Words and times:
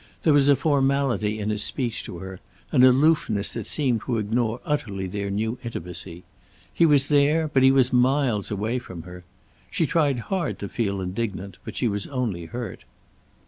There 0.23 0.33
was 0.33 0.49
a 0.49 0.55
formality 0.55 1.37
in 1.37 1.51
his 1.51 1.61
speech 1.61 2.03
to 2.05 2.17
her, 2.17 2.39
an 2.71 2.81
aloofness 2.83 3.53
that 3.53 3.67
seemed 3.67 4.01
to 4.05 4.17
ignore 4.17 4.59
utterly 4.65 5.05
their 5.05 5.29
new 5.29 5.59
intimacy. 5.63 6.23
He 6.73 6.87
was 6.87 7.07
there, 7.07 7.47
but 7.47 7.61
he 7.61 7.69
was 7.71 7.93
miles 7.93 8.49
away 8.49 8.79
from 8.79 9.03
her. 9.03 9.25
She 9.69 9.85
tried 9.85 10.17
hard 10.33 10.57
to 10.57 10.67
feel 10.69 11.01
indignant, 11.01 11.59
but 11.63 11.75
she 11.75 11.87
was 11.87 12.07
only 12.07 12.45
hurt. 12.45 12.83